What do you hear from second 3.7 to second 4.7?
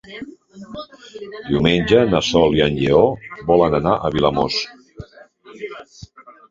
anar a Vilamòs.